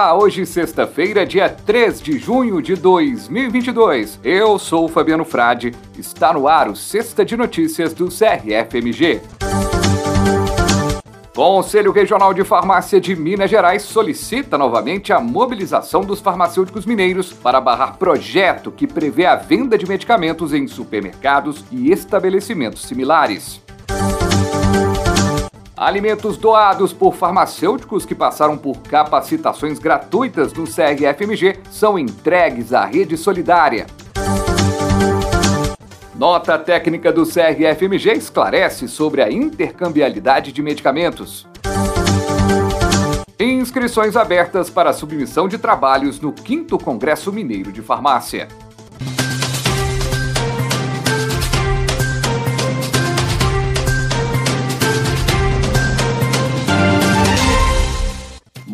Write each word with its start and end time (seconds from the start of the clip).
Hoje 0.00 0.46
sexta-feira, 0.46 1.26
dia 1.26 1.48
3 1.48 2.00
de 2.00 2.18
junho 2.18 2.62
de 2.62 2.76
2022. 2.76 4.20
Eu 4.22 4.56
sou 4.56 4.84
o 4.84 4.88
Fabiano 4.88 5.24
Frade. 5.24 5.74
Está 5.98 6.32
no 6.32 6.46
ar 6.46 6.68
o 6.68 6.76
Sexta 6.76 7.24
de 7.24 7.36
Notícias 7.36 7.92
do 7.92 8.06
CRFMG. 8.06 9.20
Conselho 11.34 11.90
Regional 11.90 12.32
de 12.32 12.44
Farmácia 12.44 13.00
de 13.00 13.16
Minas 13.16 13.50
Gerais 13.50 13.82
solicita 13.82 14.56
novamente 14.56 15.12
a 15.12 15.18
mobilização 15.18 16.02
dos 16.02 16.20
farmacêuticos 16.20 16.86
mineiros 16.86 17.32
para 17.32 17.60
barrar 17.60 17.98
projeto 17.98 18.70
que 18.70 18.86
prevê 18.86 19.26
a 19.26 19.34
venda 19.34 19.76
de 19.76 19.88
medicamentos 19.88 20.54
em 20.54 20.68
supermercados 20.68 21.64
e 21.72 21.90
estabelecimentos 21.90 22.82
similares. 22.82 23.60
Alimentos 25.80 26.36
doados 26.36 26.92
por 26.92 27.14
farmacêuticos 27.14 28.04
que 28.04 28.12
passaram 28.12 28.58
por 28.58 28.78
capacitações 28.78 29.78
gratuitas 29.78 30.52
no 30.52 30.64
CRFMG 30.64 31.60
são 31.70 31.96
entregues 31.96 32.72
à 32.72 32.84
rede 32.84 33.16
solidária. 33.16 33.86
Nota 36.16 36.58
técnica 36.58 37.12
do 37.12 37.24
CRFMG 37.24 38.14
esclarece 38.14 38.88
sobre 38.88 39.22
a 39.22 39.30
intercambialidade 39.30 40.50
de 40.50 40.60
medicamentos. 40.62 41.46
Inscrições 43.38 44.16
abertas 44.16 44.68
para 44.68 44.92
submissão 44.92 45.46
de 45.46 45.58
trabalhos 45.58 46.20
no 46.20 46.34
5 46.36 46.76
Congresso 46.82 47.32
Mineiro 47.32 47.70
de 47.70 47.82
Farmácia. 47.82 48.48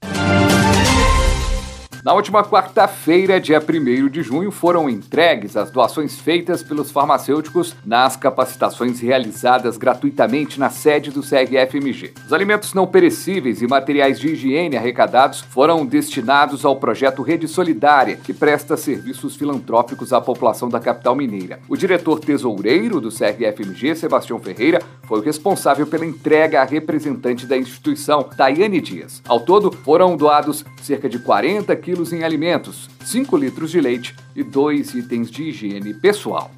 Na 2.03 2.13
última 2.13 2.43
quarta-feira, 2.43 3.39
dia 3.39 3.61
1 3.61 4.09
de 4.09 4.21
junho, 4.21 4.51
foram 4.51 4.89
entregues 4.89 5.55
as 5.55 5.71
doações 5.71 6.19
feitas 6.19 6.61
pelos 6.61 6.91
farmacêuticos 6.91 7.73
nas 7.85 8.17
capacitações 8.17 8.99
realizadas 8.99 9.77
gratuitamente 9.77 10.59
na 10.59 10.69
sede 10.69 11.11
do 11.11 11.21
CRFMG. 11.21 12.13
Os 12.25 12.33
alimentos 12.33 12.73
não 12.73 12.85
perecíveis 12.85 13.61
e 13.61 13.67
materiais 13.67 14.19
de 14.19 14.33
higiene 14.33 14.75
arrecadados 14.75 15.39
foram 15.39 15.85
destinados 15.85 16.65
ao 16.65 16.75
projeto 16.75 17.21
Rede 17.21 17.47
Solidária, 17.47 18.17
que 18.17 18.33
presta 18.33 18.75
serviços 18.75 19.37
filantrópicos 19.37 20.11
à 20.11 20.19
população 20.19 20.67
da 20.67 20.81
capital 20.81 21.15
mineira. 21.15 21.61
O 21.69 21.77
diretor 21.77 22.19
tesoureiro 22.19 22.99
do 22.99 23.11
CRFMG, 23.11 23.95
Sebastião 23.95 24.39
Ferreira, 24.39 24.81
foi 25.03 25.19
o 25.19 25.23
responsável 25.23 25.87
pela 25.87 26.05
entrega 26.05 26.61
à 26.61 26.65
representante 26.65 27.45
da 27.45 27.57
instituição, 27.57 28.29
Daiane 28.35 28.81
Dias. 28.81 29.21
Ao 29.25 29.39
todo, 29.39 29.71
foram 29.71 30.17
doados 30.17 30.65
cerca 30.81 31.07
de 31.07 31.17
40 31.17 31.73
quilos 31.77 31.92
quilos 31.93 32.11
em 32.11 32.23
alimentos, 32.23 32.89
5 33.05 33.37
litros 33.37 33.69
de 33.69 33.79
leite 33.79 34.15
e 34.35 34.43
2 34.43 34.95
itens 34.95 35.29
de 35.29 35.43
higiene 35.43 35.93
pessoal. 35.93 36.49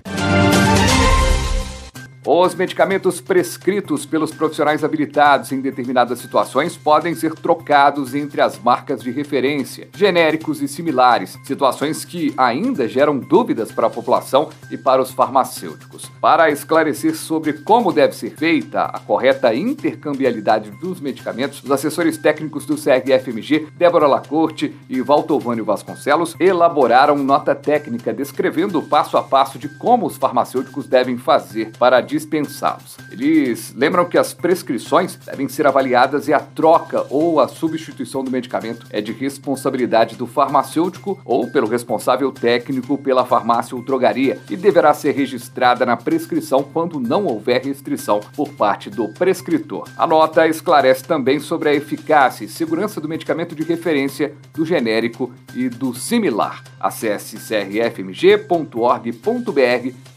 Os 2.28 2.56
medicamentos 2.56 3.22
prescritos 3.22 4.04
pelos 4.04 4.32
profissionais 4.32 4.84
habilitados 4.84 5.52
em 5.52 5.62
determinadas 5.62 6.18
situações 6.18 6.76
podem 6.76 7.14
ser 7.14 7.36
trocados 7.36 8.16
entre 8.16 8.42
as 8.42 8.58
marcas 8.58 9.04
de 9.04 9.12
referência, 9.12 9.90
genéricos 9.96 10.60
e 10.60 10.68
similares, 10.68 11.38
situações 11.44 12.04
que 12.04 12.34
ainda 12.36 12.88
geram 12.88 13.20
dúvidas 13.20 13.72
para 13.72 13.86
a 13.86 13.92
população 13.92 14.50
e 14.72 14.78
para 14.78 15.04
os 15.04 15.12
farmacêuticos. 15.12 16.12
Para 16.20 16.50
esclarecer 16.50 17.16
sobre 17.16 17.54
como 17.54 17.94
deve 17.94 18.16
ser 18.16 18.32
feita 18.32 18.86
a 18.86 18.98
correta 18.98 19.54
intercambialidade 19.54 20.72
dos 20.72 21.00
medicamentos, 21.00 21.62
os 21.62 21.70
assessores 21.70 22.18
técnicos 22.18 22.66
do 22.66 22.76
CRFMG, 22.76 23.68
Débora 23.78 24.08
Lacorte 24.08 24.76
e 24.90 25.00
Valtovânio 25.00 25.64
Vasconcelos, 25.64 26.36
elaboraram 26.40 27.18
nota 27.18 27.54
técnica 27.54 28.12
descrevendo 28.12 28.82
passo 28.82 29.16
a 29.16 29.22
passo 29.22 29.60
de 29.60 29.70
como 29.70 30.08
os 30.08 30.18
farmacêuticos 30.18 30.88
devem 30.88 31.20
fazer 31.20 31.72
para 31.78 32.02
dispensá-los. 32.16 32.98
Eles 33.12 33.74
lembram 33.76 34.06
que 34.06 34.18
as 34.18 34.34
prescrições 34.34 35.18
devem 35.18 35.50
ser 35.50 35.68
avaliadas 35.68 36.30
e 36.30 36.34
a 36.34 36.40
troca 36.40 37.06
ou 37.10 37.42
a 37.42 37.48
substituição 37.48 38.24
do 38.24 38.32
medicamento 38.32 38.88
é 38.90 39.02
de 39.02 39.12
responsabilidade 39.12 40.16
do 40.16 40.26
farmacêutico 40.26 41.20
ou 41.26 41.52
pelo 41.52 41.68
responsável 41.68 42.32
técnico 42.32 42.98
pela 42.98 43.26
farmácia 43.26 43.76
ou 43.76 43.84
drogaria 43.84 44.40
e 44.50 44.56
deverá 44.56 44.94
ser 44.94 45.12
registrada 45.12 45.86
na 45.86 45.98
prescrição 45.98 46.64
quando 46.64 47.02
não 47.02 47.26
houver 47.26 47.62
restrição 47.66 48.22
por 48.34 48.50
parte 48.54 48.90
do 48.90 49.10
prescritor. 49.10 49.90
A 49.98 50.08
nota 50.08 50.48
esclarece 50.48 51.04
também 51.04 51.42
sobre 51.42 51.68
a 51.70 51.74
eficácia 51.74 52.46
e 52.46 52.50
segurança 52.50 53.02
do 53.02 53.10
medicamento 53.10 53.54
de 53.54 53.64
referência, 53.64 54.34
do 54.54 54.66
genérico 54.66 55.34
e 55.54 55.68
do 55.68 55.94
similar. 55.94 56.64
Acesse 56.80 57.36
crfmg.org.br 57.38 58.76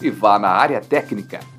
e 0.00 0.10
vá 0.10 0.38
na 0.38 0.50
área 0.50 0.80
técnica. 0.80 1.57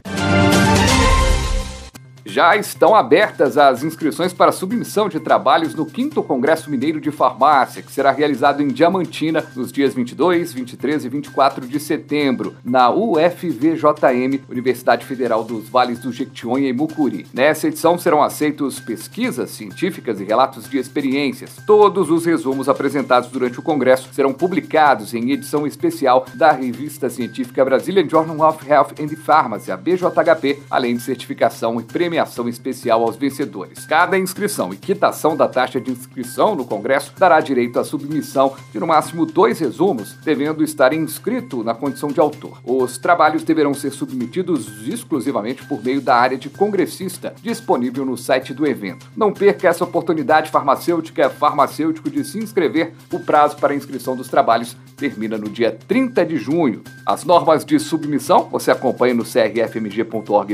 Já 2.30 2.56
estão 2.56 2.94
abertas 2.94 3.58
as 3.58 3.84
inscrições 3.84 4.32
para 4.32 4.52
submissão 4.52 5.10
de 5.10 5.20
trabalhos 5.20 5.74
no 5.74 5.90
5 5.90 6.22
Congresso 6.22 6.70
Mineiro 6.70 7.02
de 7.02 7.10
Farmácia, 7.10 7.82
que 7.82 7.92
será 7.92 8.12
realizado 8.12 8.62
em 8.62 8.68
Diamantina 8.68 9.44
nos 9.56 9.72
dias 9.72 9.96
22, 9.96 10.54
23 10.54 11.06
e 11.06 11.10
24 11.10 11.68
de 11.68 11.80
setembro, 11.80 12.56
na 12.64 12.92
UFVJM, 12.92 14.44
Universidade 14.48 15.08
Federal 15.08 15.44
dos 15.44 15.68
Vales 15.68 15.98
do 16.00 16.12
Jequitinhonha 16.12 16.70
e 16.70 16.74
Mucuri. 16.74 17.26
Nessa 17.34 17.68
edição 17.68 17.98
serão 17.98 18.22
aceitos 18.22 18.80
pesquisas 18.80 19.50
científicas 19.50 20.22
e 20.22 20.24
relatos 20.24 20.70
de 20.70 20.78
experiências. 20.78 21.56
Todos 21.66 22.12
os 22.12 22.28
resumos 22.28 22.70
apresentados 22.70 23.30
durante 23.30 23.60
o 23.60 23.64
congresso 23.64 24.08
serão 24.14 24.34
publicados 24.34 25.16
em 25.16 25.32
edição 25.32 25.66
especial 25.66 26.28
da 26.36 26.52
revista 26.52 27.10
científica 27.10 27.66
Brazilian 27.66 28.08
Journal 28.08 28.48
of 28.48 28.70
Health 28.70 28.94
and 29.02 29.16
Pharmacy, 29.26 29.72
a 29.72 29.78
BJHP, 29.78 30.60
além 30.70 30.96
de 30.96 31.02
certificação 31.02 31.80
e 31.80 31.84
premiação 31.84 32.19
premiação 32.20 32.50
especial 32.50 33.02
aos 33.04 33.16
vencedores. 33.16 33.86
Cada 33.86 34.18
inscrição 34.18 34.74
e 34.74 34.78
quitação 34.78 35.38
da 35.38 35.48
taxa 35.48 35.80
de 35.80 35.92
inscrição 35.92 36.56
no 36.56 36.66
Congresso 36.66 37.14
dará 37.18 37.40
direito 37.40 37.80
à 37.80 37.84
submissão 37.84 38.56
de 38.72 38.80
no 38.80 38.88
máximo 38.88 39.26
dois 39.26 39.60
resumos, 39.60 40.14
devendo 40.24 40.64
estar 40.64 40.94
inscrito 40.94 41.64
na 41.64 41.74
condição 41.74 42.10
de 42.10 42.20
autor. 42.20 42.60
Os 42.64 42.98
trabalhos 42.98 43.44
deverão 43.44 43.74
ser 43.74 43.92
submetidos 43.92 44.88
exclusivamente 44.88 45.66
por 45.66 45.84
meio 45.84 46.02
da 46.02 46.16
área 46.16 46.38
de 46.38 46.50
congressista, 46.50 47.34
disponível 47.42 48.06
no 48.06 48.18
site 48.18 48.54
do 48.54 48.68
evento. 48.68 49.10
Não 49.16 49.32
perca 49.32 49.68
essa 49.68 49.84
oportunidade 49.84 50.52
farmacêutica 50.52 51.30
farmacêutico 51.30 52.10
de 52.10 52.24
se 52.24 52.40
inscrever. 52.40 52.94
O 53.14 53.20
prazo 53.20 53.56
para 53.58 53.76
inscrição 53.76 54.16
dos 54.16 54.28
trabalhos 54.28 54.76
termina 54.98 55.38
no 55.38 55.50
dia 55.50 55.72
30 55.88 56.26
de 56.26 56.38
junho. 56.38 56.82
As 57.06 57.24
normas 57.24 57.64
de 57.64 57.80
submissão 57.80 58.50
você 58.52 58.72
acompanha 58.72 59.14
no 59.14 59.24
crfmg.org.br 59.24 60.50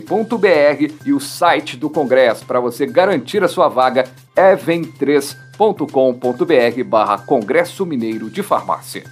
e 1.06 1.14
o 1.14 1.20
site 1.20 1.55
do 1.78 1.90
Congresso 1.90 2.46
para 2.46 2.60
você 2.60 2.86
garantir 2.86 3.44
a 3.44 3.48
sua 3.48 3.68
vaga 3.68 4.06
é 4.36 4.56
vem3.com.br 4.56 6.84
barra 6.86 7.18
Congresso 7.20 7.86
Mineiro 7.86 8.30
de 8.30 8.44
Farmácia. 8.44 9.04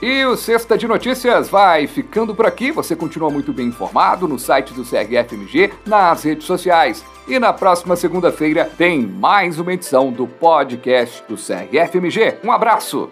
E 0.00 0.24
o 0.26 0.36
Sexta 0.36 0.76
de 0.76 0.86
Notícias 0.86 1.48
vai 1.48 1.86
ficando 1.86 2.34
por 2.34 2.46
aqui. 2.46 2.70
Você 2.70 2.94
continua 2.94 3.30
muito 3.30 3.52
bem 3.52 3.68
informado 3.68 4.28
no 4.28 4.38
site 4.38 4.74
do 4.74 4.84
CRFMG, 4.84 5.72
nas 5.86 6.22
redes 6.22 6.46
sociais. 6.46 7.04
E 7.26 7.38
na 7.38 7.52
próxima 7.52 7.96
segunda-feira 7.96 8.70
tem 8.76 9.06
mais 9.06 9.58
uma 9.58 9.72
edição 9.72 10.12
do 10.12 10.26
podcast 10.26 11.24
do 11.26 11.34
CRFMG. 11.34 12.38
Um 12.44 12.52
abraço! 12.52 13.10